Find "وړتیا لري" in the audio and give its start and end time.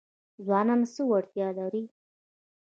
1.09-1.83